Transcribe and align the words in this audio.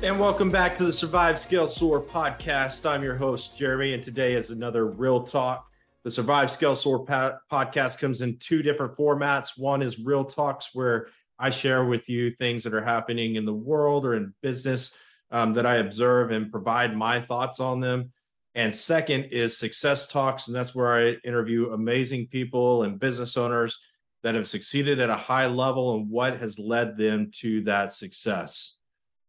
And 0.00 0.20
welcome 0.20 0.48
back 0.48 0.76
to 0.76 0.84
the 0.84 0.92
Survive 0.92 1.40
Scale 1.40 1.66
Soar 1.66 2.00
podcast. 2.00 2.88
I'm 2.88 3.02
your 3.02 3.16
host, 3.16 3.58
Jeremy, 3.58 3.94
and 3.94 4.02
today 4.02 4.34
is 4.34 4.50
another 4.50 4.86
Real 4.86 5.24
Talk. 5.24 5.66
The 6.04 6.10
Survive 6.12 6.52
Scale 6.52 6.76
Soar 6.76 7.04
pa- 7.04 7.38
podcast 7.50 7.98
comes 7.98 8.22
in 8.22 8.36
two 8.38 8.62
different 8.62 8.94
formats. 8.94 9.58
One 9.58 9.82
is 9.82 9.98
Real 9.98 10.24
Talks, 10.24 10.72
where 10.72 11.08
I 11.36 11.50
share 11.50 11.84
with 11.84 12.08
you 12.08 12.30
things 12.30 12.62
that 12.62 12.74
are 12.74 12.84
happening 12.84 13.34
in 13.34 13.44
the 13.44 13.52
world 13.52 14.06
or 14.06 14.14
in 14.14 14.32
business 14.40 14.96
um, 15.32 15.52
that 15.54 15.66
I 15.66 15.78
observe 15.78 16.30
and 16.30 16.52
provide 16.52 16.96
my 16.96 17.20
thoughts 17.20 17.58
on 17.58 17.80
them. 17.80 18.12
And 18.54 18.72
second 18.72 19.24
is 19.32 19.58
Success 19.58 20.06
Talks, 20.06 20.46
and 20.46 20.54
that's 20.54 20.76
where 20.76 20.92
I 20.92 21.16
interview 21.26 21.72
amazing 21.72 22.28
people 22.28 22.84
and 22.84 23.00
business 23.00 23.36
owners 23.36 23.76
that 24.22 24.36
have 24.36 24.46
succeeded 24.46 25.00
at 25.00 25.10
a 25.10 25.16
high 25.16 25.46
level 25.46 25.96
and 25.96 26.08
what 26.08 26.38
has 26.38 26.56
led 26.56 26.96
them 26.96 27.32
to 27.38 27.62
that 27.62 27.92
success. 27.92 28.77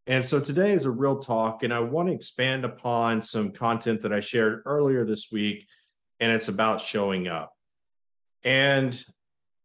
And 0.09 0.25
so 0.25 0.39
today 0.39 0.71
is 0.71 0.85
a 0.85 0.91
real 0.91 1.19
talk, 1.19 1.61
and 1.61 1.71
I 1.71 1.81
want 1.81 2.07
to 2.07 2.15
expand 2.15 2.65
upon 2.65 3.21
some 3.21 3.51
content 3.51 4.01
that 4.01 4.11
I 4.11 4.21
shared 4.21 4.63
earlier 4.65 5.05
this 5.05 5.31
week, 5.31 5.67
and 6.19 6.31
it's 6.31 6.47
about 6.47 6.81
showing 6.81 7.27
up. 7.27 7.53
And 8.43 8.99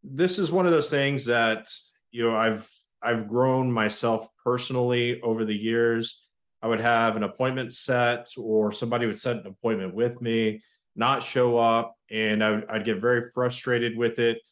this 0.02 0.38
is 0.38 0.52
one 0.52 0.66
of 0.66 0.72
those 0.72 0.91
things 0.91 1.24
that 1.24 1.69
you 2.10 2.24
know 2.24 2.36
I've 2.36 2.70
I've 3.02 3.27
grown 3.27 3.72
myself 3.72 4.28
personally 4.44 5.19
over 5.22 5.46
the 5.46 5.56
years. 5.56 6.22
I 6.60 6.69
would 6.69 6.80
have 6.82 7.16
an 7.16 7.22
appointment 7.22 7.72
set, 7.72 8.28
or 8.36 8.70
somebody 8.70 9.06
would 9.06 9.19
set 9.19 9.36
an 9.36 9.47
appointment 9.47 9.94
with 9.94 10.20
me, 10.20 10.62
not 10.94 11.22
show 11.22 11.56
up, 11.56 11.97
and 12.10 12.44
I 12.44 12.50
would, 12.50 12.66
I'd 12.69 12.84
get 12.84 13.00
very 13.00 13.30
frustrated 13.30 13.97
with 13.97 14.19
it 14.19 14.42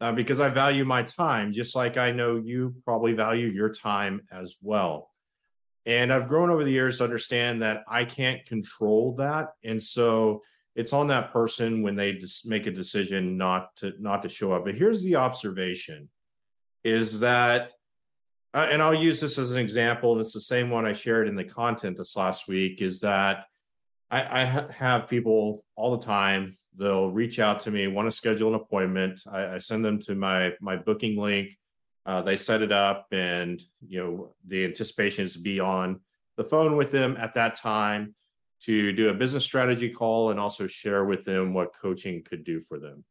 uh, 0.00 0.12
because 0.12 0.40
I 0.40 0.48
value 0.48 0.86
my 0.86 1.02
time, 1.02 1.52
just 1.52 1.76
like 1.76 1.98
I 1.98 2.10
know 2.10 2.36
you 2.36 2.74
probably 2.86 3.12
value 3.12 3.48
your 3.48 3.68
time 3.68 4.22
as 4.32 4.56
well. 4.62 5.11
And 5.84 6.12
I've 6.12 6.28
grown 6.28 6.50
over 6.50 6.64
the 6.64 6.70
years 6.70 6.98
to 6.98 7.04
understand 7.04 7.62
that 7.62 7.82
I 7.88 8.04
can't 8.04 8.44
control 8.46 9.14
that. 9.16 9.48
And 9.64 9.82
so 9.82 10.42
it's 10.74 10.92
on 10.92 11.08
that 11.08 11.32
person 11.32 11.82
when 11.82 11.96
they 11.96 12.14
just 12.14 12.46
make 12.46 12.66
a 12.66 12.70
decision 12.70 13.36
not 13.36 13.74
to 13.76 13.92
not 13.98 14.22
to 14.22 14.28
show 14.28 14.52
up. 14.52 14.64
But 14.64 14.76
here's 14.76 15.02
the 15.02 15.16
observation 15.16 16.08
is 16.84 17.20
that 17.20 17.72
uh, 18.54 18.68
and 18.70 18.82
I'll 18.82 18.94
use 18.94 19.20
this 19.20 19.38
as 19.38 19.52
an 19.52 19.58
example, 19.58 20.12
and 20.12 20.20
it's 20.20 20.34
the 20.34 20.40
same 20.40 20.68
one 20.68 20.84
I 20.84 20.92
shared 20.92 21.26
in 21.26 21.34
the 21.34 21.44
content 21.44 21.96
this 21.96 22.16
last 22.16 22.48
week, 22.48 22.82
is 22.82 23.00
that 23.00 23.46
I, 24.10 24.42
I 24.42 24.44
ha- 24.44 24.68
have 24.68 25.08
people 25.08 25.64
all 25.74 25.96
the 25.96 26.04
time. 26.04 26.56
They'll 26.76 27.10
reach 27.10 27.38
out 27.38 27.60
to 27.60 27.70
me, 27.70 27.86
want 27.86 28.08
to 28.08 28.16
schedule 28.16 28.48
an 28.48 28.54
appointment. 28.54 29.22
I, 29.30 29.54
I 29.54 29.58
send 29.58 29.84
them 29.84 29.98
to 30.00 30.14
my 30.14 30.52
my 30.60 30.76
booking 30.76 31.18
link 31.18 31.56
uh, 32.04 32.22
they 32.22 32.36
set 32.36 32.62
it 32.62 32.72
up, 32.72 33.06
and 33.12 33.62
you 33.86 34.02
know 34.02 34.34
the 34.46 34.64
anticipation 34.64 35.24
is 35.24 35.34
to 35.34 35.40
be 35.40 35.60
on 35.60 36.00
the 36.36 36.44
phone 36.44 36.76
with 36.76 36.90
them 36.90 37.16
at 37.18 37.34
that 37.34 37.54
time 37.56 38.14
to 38.60 38.92
do 38.92 39.08
a 39.08 39.14
business 39.14 39.44
strategy 39.44 39.90
call 39.90 40.30
and 40.30 40.38
also 40.38 40.66
share 40.66 41.04
with 41.04 41.24
them 41.24 41.52
what 41.52 41.74
coaching 41.74 42.22
could 42.22 42.44
do 42.44 42.60
for 42.60 42.78
them. 42.78 43.04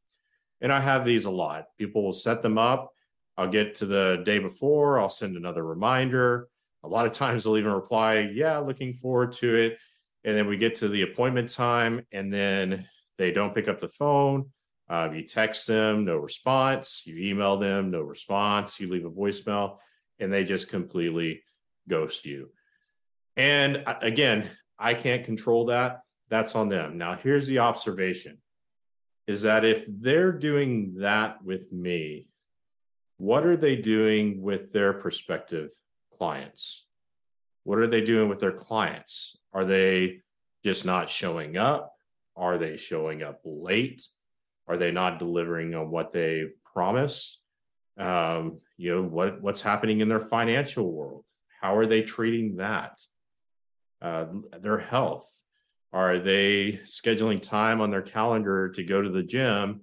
And 0.62 0.72
I 0.72 0.80
have 0.80 1.04
these 1.04 1.26
a 1.26 1.32
lot. 1.32 1.66
People 1.78 2.04
will 2.04 2.14
set 2.14 2.42
them 2.42 2.58
up. 2.58 2.94
I'll 3.38 3.50
get 3.50 3.76
to 3.76 3.86
the 3.86 4.22
day 4.26 4.40
before, 4.40 5.00
I'll 5.00 5.10
send 5.10 5.36
another 5.36 5.64
reminder. 5.64 6.48
A 6.84 6.88
lot 6.88 7.06
of 7.06 7.12
times 7.12 7.44
they'll 7.44 7.58
even 7.58 7.72
reply, 7.72 8.30
Yeah, 8.34 8.60
looking 8.60 8.94
forward 8.94 9.34
to 9.34 9.56
it. 9.56 9.78
And 10.24 10.38
then 10.38 10.48
we 10.48 10.58
get 10.58 10.76
to 10.78 10.88
the 10.88 11.02
appointment 11.02 11.50
time, 11.50 12.06
and 12.12 12.32
then 12.32 12.88
they 13.18 13.32
don't 13.32 13.56
pick 13.56 13.68
up 13.68 13.80
the 13.80 13.88
phone. 13.88 14.52
Uh, 14.92 15.10
you 15.14 15.24
text 15.24 15.68
them, 15.68 16.04
no 16.04 16.18
response. 16.18 17.04
You 17.08 17.18
email 17.18 17.58
them, 17.58 17.92
no 17.92 18.02
response. 18.02 18.78
You 18.78 18.92
leave 18.92 19.06
a 19.06 19.10
voicemail, 19.10 19.78
and 20.20 20.34
they 20.34 20.44
just 20.44 20.70
completely 20.70 21.44
ghost 21.88 22.26
you. 22.26 22.50
And 23.38 23.84
uh, 23.86 23.96
again, 24.02 24.50
I 24.78 24.96
can't 24.96 25.24
control 25.24 25.68
that. 25.68 26.02
That's 26.30 26.56
on 26.56 26.68
them. 26.68 26.98
Now, 26.98 27.16
here's 27.16 27.48
the 27.48 27.60
observation 27.60 28.40
is 29.28 29.44
that 29.44 29.64
if 29.64 29.86
they're 29.88 30.34
doing 30.34 30.96
that 30.98 31.42
with 31.42 31.72
me, 31.72 32.28
what 33.16 33.46
are 33.46 33.56
they 33.56 33.78
doing 33.78 34.42
with 34.42 34.74
their 34.74 34.92
prospective 34.92 35.70
clients? 36.18 36.86
What 37.64 37.80
are 37.80 37.88
they 37.88 38.02
doing 38.02 38.28
with 38.28 38.40
their 38.40 38.52
clients? 38.52 39.38
Are 39.54 39.64
they 39.64 40.22
just 40.66 40.86
not 40.86 41.08
showing 41.10 41.56
up? 41.56 41.94
Are 42.36 42.58
they 42.58 42.76
showing 42.76 43.24
up 43.24 43.40
late? 43.46 44.06
Are 44.68 44.78
they 44.78 44.92
not 44.92 45.20
delivering 45.20 45.76
on 45.76 45.92
what 45.92 46.14
they 46.14 46.46
promise? 46.74 47.40
Um, 47.98 48.60
you 48.78 48.96
know 48.96 49.04
what 49.04 49.42
what's 49.42 49.62
happening 49.62 50.00
in 50.00 50.10
their 50.10 50.20
financial 50.20 50.92
world? 50.92 51.26
How 51.62 51.76
are 51.76 51.86
they 51.86 52.02
treating 52.02 52.58
that? 52.58 53.00
Uh, 54.02 54.26
their 54.60 54.80
health. 54.80 55.44
Are 55.94 56.18
they 56.18 56.80
scheduling 56.86 57.42
time 57.42 57.82
on 57.82 57.92
their 57.92 58.02
calendar 58.02 58.70
to 58.70 58.84
go 58.84 59.02
to 59.02 59.10
the 59.10 59.24
gym 59.24 59.82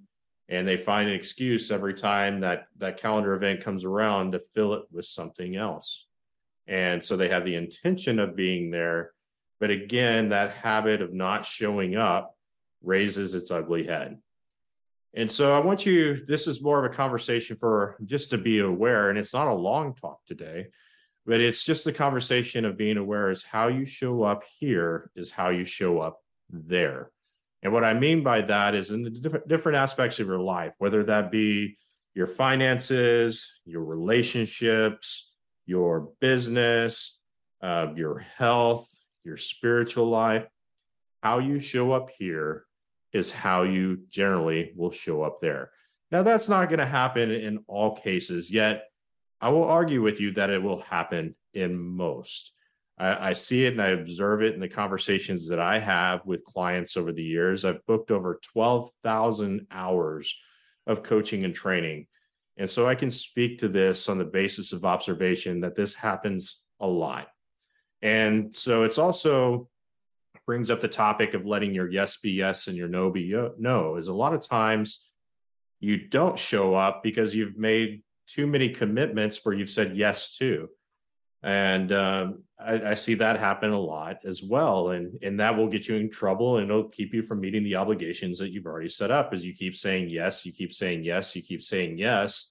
and 0.49 0.67
they 0.67 0.75
find 0.75 1.07
an 1.07 1.15
excuse 1.15 1.71
every 1.71 1.93
time 1.93 2.39
that 2.41 2.65
that 2.77 2.97
calendar 2.97 3.33
event 3.35 3.63
comes 3.63 3.85
around 3.85 4.31
to 4.31 4.39
fill 4.39 4.73
it 4.73 4.83
with 4.91 5.05
something 5.05 5.55
else? 5.55 6.07
And 6.67 7.03
so 7.03 7.15
they 7.15 7.29
have 7.29 7.45
the 7.45 7.55
intention 7.55 8.19
of 8.19 8.35
being 8.35 8.71
there, 8.71 9.11
but 9.59 9.69
again, 9.69 10.29
that 10.29 10.51
habit 10.51 11.01
of 11.01 11.13
not 11.13 11.45
showing 11.45 11.95
up 11.95 12.35
raises 12.83 13.35
its 13.35 13.51
ugly 13.51 13.85
head. 13.85 14.17
And 15.15 15.29
so 15.29 15.53
I 15.53 15.59
want 15.59 15.85
you, 15.85 16.23
this 16.27 16.47
is 16.47 16.61
more 16.61 16.83
of 16.83 16.91
a 16.91 16.95
conversation 16.95 17.57
for 17.57 17.97
just 18.05 18.29
to 18.31 18.37
be 18.37 18.59
aware. 18.59 19.09
And 19.09 19.17
it's 19.17 19.33
not 19.33 19.47
a 19.47 19.53
long 19.53 19.95
talk 19.95 20.19
today, 20.25 20.67
but 21.25 21.41
it's 21.41 21.65
just 21.65 21.83
the 21.83 21.93
conversation 21.93 22.63
of 22.63 22.77
being 22.77 22.97
aware 22.97 23.31
is 23.31 23.43
how 23.43 23.67
you 23.67 23.85
show 23.85 24.23
up 24.23 24.43
here 24.59 25.09
is 25.15 25.31
how 25.31 25.49
you 25.49 25.63
show 25.63 25.99
up 25.99 26.19
there. 26.49 27.11
And 27.63 27.73
what 27.73 27.83
I 27.83 27.93
mean 27.93 28.23
by 28.23 28.41
that 28.41 28.75
is 28.75 28.91
in 28.91 29.03
the 29.03 29.09
different, 29.09 29.47
different 29.47 29.77
aspects 29.77 30.19
of 30.19 30.27
your 30.27 30.39
life, 30.39 30.75
whether 30.77 31.03
that 31.05 31.31
be 31.31 31.77
your 32.13 32.27
finances, 32.27 33.59
your 33.65 33.83
relationships, 33.83 35.33
your 35.65 36.11
business, 36.21 37.19
uh, 37.61 37.87
your 37.95 38.19
health, 38.19 38.89
your 39.23 39.37
spiritual 39.37 40.07
life, 40.07 40.47
how 41.21 41.39
you 41.39 41.59
show 41.59 41.91
up 41.91 42.09
here 42.17 42.65
is 43.13 43.31
how 43.31 43.63
you 43.63 43.99
generally 44.09 44.71
will 44.75 44.91
show 44.91 45.23
up 45.23 45.37
there. 45.41 45.71
Now, 46.11 46.23
that's 46.23 46.49
not 46.49 46.69
going 46.69 46.79
to 46.79 46.85
happen 46.85 47.31
in 47.31 47.59
all 47.67 47.95
cases, 47.95 48.51
yet 48.51 48.85
I 49.41 49.49
will 49.49 49.63
argue 49.63 50.01
with 50.01 50.19
you 50.19 50.31
that 50.33 50.49
it 50.49 50.61
will 50.61 50.81
happen 50.81 51.35
in 51.53 51.77
most. 51.79 52.53
I, 52.97 53.29
I, 53.29 53.33
see 53.33 53.65
it 53.65 53.73
and 53.73 53.81
I 53.81 53.89
observe 53.89 54.41
it 54.41 54.53
in 54.53 54.59
the 54.59 54.67
conversations 54.67 55.47
that 55.47 55.59
I 55.59 55.79
have 55.79 56.25
with 56.25 56.43
clients 56.43 56.97
over 56.97 57.13
the 57.13 57.23
years. 57.23 57.63
I've 57.63 57.85
booked 57.85 58.11
over 58.11 58.39
12,000 58.53 59.67
hours 59.71 60.37
of 60.85 61.03
coaching 61.03 61.43
and 61.43 61.55
training. 61.55 62.07
And 62.57 62.69
so 62.69 62.85
I 62.85 62.95
can 62.95 63.09
speak 63.09 63.59
to 63.59 63.69
this 63.69 64.09
on 64.09 64.17
the 64.17 64.25
basis 64.25 64.73
of 64.73 64.83
observation 64.83 65.61
that 65.61 65.75
this 65.75 65.93
happens 65.93 66.61
a 66.81 66.87
lot. 66.87 67.27
And 68.01 68.53
so 68.55 68.83
it's 68.83 68.97
also 68.97 69.69
brings 70.49 70.71
up 70.71 70.79
the 70.79 70.87
topic 70.87 71.35
of 71.35 71.45
letting 71.45 71.75
your 71.75 71.87
yes 71.87 72.17
be 72.17 72.31
yes 72.31 72.65
and 72.65 72.75
your 72.75 72.87
no 72.87 73.11
be 73.11 73.31
no 73.59 73.97
is 73.97 74.07
a 74.07 74.13
lot 74.15 74.33
of 74.33 74.41
times 74.41 75.05
you 75.79 76.07
don't 76.07 76.39
show 76.39 76.73
up 76.73 77.03
because 77.03 77.35
you've 77.35 77.55
made 77.55 78.01
too 78.25 78.47
many 78.47 78.69
commitments 78.69 79.45
where 79.45 79.53
you've 79.53 79.69
said 79.69 79.95
yes 79.95 80.37
to. 80.39 80.67
And 81.43 81.91
um, 81.91 82.43
I, 82.59 82.81
I, 82.81 82.93
see 82.95 83.13
that 83.13 83.37
happen 83.37 83.69
a 83.69 83.79
lot 83.79 84.21
as 84.25 84.41
well. 84.41 84.89
And 84.89 85.21
and 85.21 85.39
that 85.39 85.55
will 85.55 85.67
get 85.67 85.87
you 85.87 85.97
in 85.97 86.09
trouble 86.09 86.57
and 86.57 86.67
it'll 86.67 86.89
keep 86.89 87.13
you 87.13 87.21
from 87.21 87.41
meeting 87.41 87.63
the 87.63 87.75
obligations 87.75 88.39
that 88.39 88.49
you've 88.49 88.65
already 88.65 88.89
set 88.89 89.11
up 89.11 89.31
as 89.33 89.45
you 89.45 89.53
keep 89.53 89.75
saying 89.75 90.09
yes 90.09 90.47
you 90.47 90.51
keep 90.51 90.73
saying 90.73 91.03
yes 91.03 91.35
you 91.35 91.43
keep 91.43 91.61
saying 91.61 91.99
yes. 91.99 92.49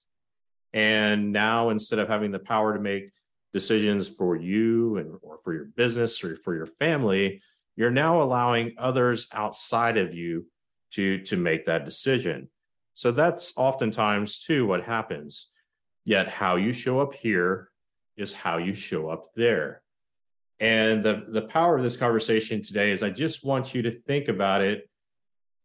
And 0.71 1.33
now 1.33 1.67
instead 1.67 1.99
of 1.99 2.07
having 2.07 2.31
the 2.31 2.39
power 2.39 2.73
to 2.73 2.79
make 2.79 3.11
decisions 3.51 4.07
for 4.07 4.37
you 4.37 4.95
and 4.95 5.17
or 5.21 5.37
for 5.43 5.53
your 5.53 5.65
business 5.65 6.23
or 6.23 6.37
for 6.37 6.55
your 6.55 6.65
family 6.65 7.41
you're 7.79 7.89
now 7.91 8.21
allowing 8.21 8.75
others 8.77 9.27
outside 9.33 9.97
of 9.97 10.13
you 10.13 10.45
to 10.91 11.19
to 11.23 11.37
make 11.37 11.65
that 11.65 11.85
decision 11.85 12.49
so 12.93 13.11
that's 13.11 13.53
oftentimes 13.57 14.39
too 14.39 14.67
what 14.67 14.83
happens 14.83 15.47
yet 16.05 16.27
how 16.27 16.57
you 16.57 16.73
show 16.73 16.99
up 16.99 17.13
here 17.15 17.69
is 18.17 18.33
how 18.33 18.57
you 18.57 18.73
show 18.75 19.09
up 19.09 19.27
there 19.35 19.81
And 20.59 21.03
the, 21.03 21.25
the 21.29 21.43
power 21.43 21.77
of 21.77 21.83
this 21.83 21.95
conversation 21.95 22.61
today 22.61 22.91
is 22.91 23.01
I 23.01 23.09
just 23.11 23.45
want 23.45 23.73
you 23.73 23.81
to 23.83 23.91
think 23.91 24.27
about 24.27 24.61
it. 24.61 24.89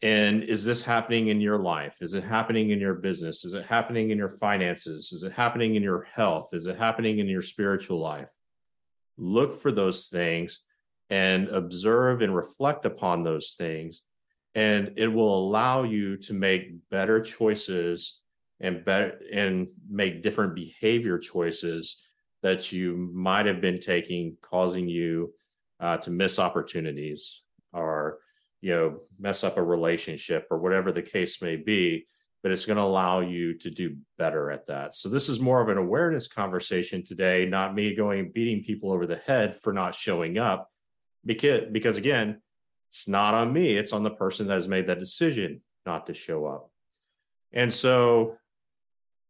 And 0.03 0.45
is 0.45 0.65
this 0.65 0.85
happening 0.85 1.29
in 1.29 1.41
your 1.41 1.59
life? 1.59 1.97
Is 2.01 2.15
it 2.15 2.25
happening 2.25 2.71
in 2.71 2.79
your 2.79 2.95
business? 2.95 3.45
Is 3.45 3.55
it 3.55 3.65
happening 3.65 4.11
in 4.11 4.19
your 4.19 4.29
finances? 4.29 5.13
Is 5.13 5.23
it 5.25 5.33
happening 5.33 5.75
in 5.75 5.83
your 5.83 6.03
health? 6.03 6.51
Is 6.53 6.67
it 6.67 6.79
happening 6.79 7.19
in 7.19 7.27
your 7.27 7.43
spiritual 7.43 7.99
life? 7.99 8.29
Look 9.17 9.55
for 9.55 9.73
those 9.73 10.09
things 10.09 10.61
and 11.11 11.49
observe 11.49 12.23
and 12.23 12.35
reflect 12.35 12.85
upon 12.85 13.23
those 13.23 13.55
things. 13.59 14.03
And 14.55 14.93
it 14.97 15.09
will 15.09 15.37
allow 15.37 15.83
you 15.83 16.17
to 16.19 16.35
make 16.35 16.89
better 16.91 17.21
choices 17.21 18.21
and 18.61 18.85
better 18.85 19.21
and 19.33 19.69
make 19.89 20.23
different 20.23 20.55
behavior 20.55 21.19
choices 21.19 22.01
that 22.43 22.73
you 22.73 23.11
might 23.12 23.47
have 23.47 23.61
been 23.61 23.81
taking, 23.81 24.37
causing 24.41 24.89
you 24.89 25.33
uh, 25.81 25.97
to 25.99 26.11
miss 26.11 26.39
opportunities 26.39 27.43
or 27.73 28.19
you 28.61 28.75
know 28.75 28.99
mess 29.19 29.45
up 29.45 29.59
a 29.59 29.62
relationship 29.62 30.47
or 30.51 30.59
whatever 30.59 30.91
the 30.91 31.03
case 31.03 31.43
may 31.43 31.56
be 31.56 32.06
but 32.43 32.53
it's 32.53 32.67
going 32.67 32.77
to 32.77 32.83
allow 32.83 33.21
you 33.21 33.56
to 33.59 33.71
do 33.71 33.97
better 34.17 34.51
at 34.51 34.67
that 34.67 34.95
so 34.95 35.09
this 35.09 35.29
is 35.29 35.39
more 35.39 35.61
of 35.61 35.69
an 35.69 35.77
awareness 35.77 36.27
conversation 36.29 37.05
today 37.05 37.45
not 37.45 37.75
me 37.75 37.95
going 37.95 38.31
beating 38.33 38.62
people 38.62 38.91
over 38.91 39.06
the 39.06 39.17
head 39.17 39.61
for 39.61 39.73
not 39.73 39.95
showing 39.95 40.39
up 40.39 40.71
because 41.25 41.62
because 41.73 41.97
again 41.97 42.41
it's 42.88 43.09
not 43.09 43.35
on 43.35 43.53
me. 43.53 43.76
It's 43.76 43.93
on 43.93 44.05
the 44.05 44.11
person 44.11 44.47
that 44.47 44.55
has 44.55 44.69
made 44.69 44.87
that 44.87 45.00
decision 45.00 45.62
not 45.85 46.06
to 46.06 46.15
show 46.15 46.47
up. 46.47 46.71
And 47.53 47.73
so 47.73 48.37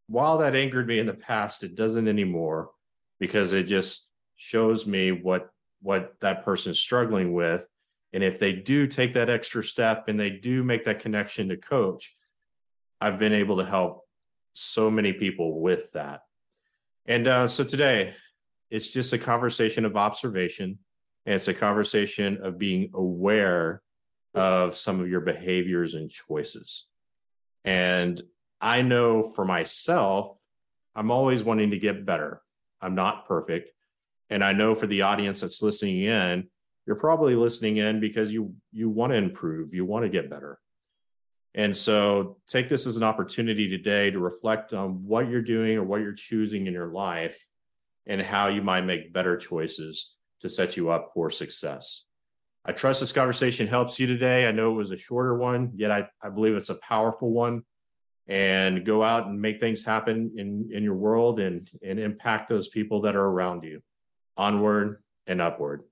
while 0.06 0.38
that 0.38 0.54
angered 0.54 0.86
me 0.86 0.98
in 0.98 1.06
the 1.06 1.14
past 1.14 1.64
it 1.64 1.74
doesn't 1.74 2.08
anymore 2.08 2.70
because 3.18 3.52
it 3.52 3.64
just 3.64 4.08
shows 4.36 4.86
me 4.86 5.12
what 5.12 5.50
what 5.80 6.14
that 6.20 6.44
person 6.44 6.70
is 6.70 6.80
struggling 6.80 7.32
with. 7.32 7.66
And 8.12 8.22
if 8.22 8.38
they 8.38 8.52
do 8.52 8.86
take 8.86 9.14
that 9.14 9.30
extra 9.30 9.64
step 9.64 10.08
and 10.08 10.18
they 10.18 10.30
do 10.30 10.62
make 10.62 10.84
that 10.84 11.00
connection 11.00 11.48
to 11.48 11.56
coach 11.56 12.16
i've 13.00 13.18
been 13.18 13.32
able 13.32 13.56
to 13.58 13.64
help 13.64 14.04
so 14.54 14.90
many 14.90 15.12
people 15.12 15.60
with 15.60 15.92
that. 15.92 16.22
And 17.06 17.26
uh, 17.26 17.48
so 17.48 17.64
today 17.64 18.14
it's 18.70 18.92
just 18.92 19.12
a 19.12 19.18
conversation 19.18 19.84
of 19.84 19.96
observation 19.96 20.78
and 21.26 21.34
it's 21.34 21.48
a 21.48 21.54
conversation 21.54 22.38
of 22.42 22.58
being 22.58 22.90
aware 22.94 23.82
of 24.34 24.76
some 24.76 25.00
of 25.00 25.08
your 25.08 25.20
behaviors 25.20 25.94
and 25.94 26.10
choices 26.10 26.86
and 27.64 28.22
i 28.60 28.82
know 28.82 29.22
for 29.22 29.44
myself 29.44 30.36
i'm 30.94 31.10
always 31.10 31.44
wanting 31.44 31.70
to 31.70 31.78
get 31.78 32.04
better 32.04 32.42
I'm 32.84 32.94
not 32.94 33.24
perfect. 33.24 33.70
And 34.28 34.44
I 34.44 34.52
know 34.52 34.74
for 34.74 34.86
the 34.86 35.02
audience 35.02 35.40
that's 35.40 35.62
listening 35.62 36.02
in, 36.02 36.48
you're 36.86 36.96
probably 36.96 37.34
listening 37.34 37.78
in 37.78 37.98
because 37.98 38.30
you 38.30 38.54
you 38.72 38.90
want 38.90 39.12
to 39.12 39.16
improve, 39.16 39.72
you 39.72 39.86
want 39.86 40.04
to 40.04 40.10
get 40.10 40.28
better. 40.28 40.58
And 41.54 41.74
so 41.74 42.36
take 42.46 42.68
this 42.68 42.86
as 42.86 42.96
an 42.98 43.02
opportunity 43.02 43.70
today 43.70 44.10
to 44.10 44.18
reflect 44.18 44.74
on 44.74 45.06
what 45.06 45.30
you're 45.30 45.40
doing 45.40 45.78
or 45.78 45.84
what 45.84 46.02
you're 46.02 46.12
choosing 46.12 46.66
in 46.66 46.74
your 46.74 46.92
life 46.92 47.38
and 48.06 48.20
how 48.20 48.48
you 48.48 48.60
might 48.60 48.84
make 48.84 49.12
better 49.12 49.36
choices 49.36 50.13
to 50.44 50.50
set 50.50 50.76
you 50.76 50.90
up 50.90 51.10
for 51.12 51.30
success. 51.30 52.04
I 52.64 52.72
trust 52.72 53.00
this 53.00 53.12
conversation 53.12 53.66
helps 53.66 53.98
you 53.98 54.06
today. 54.06 54.46
I 54.46 54.52
know 54.52 54.70
it 54.70 54.74
was 54.74 54.92
a 54.92 54.96
shorter 54.96 55.36
one, 55.36 55.72
yet 55.74 55.90
I, 55.90 56.06
I 56.22 56.28
believe 56.28 56.54
it's 56.54 56.70
a 56.70 56.76
powerful 56.76 57.30
one 57.30 57.62
and 58.26 58.84
go 58.84 59.02
out 59.02 59.26
and 59.26 59.40
make 59.40 59.60
things 59.60 59.84
happen 59.84 60.32
in 60.36 60.70
in 60.72 60.82
your 60.82 60.94
world 60.94 61.40
and 61.40 61.70
and 61.82 61.98
impact 61.98 62.48
those 62.48 62.68
people 62.68 63.02
that 63.02 63.14
are 63.14 63.26
around 63.26 63.64
you 63.64 63.82
onward 64.36 65.02
and 65.26 65.42
upward 65.42 65.82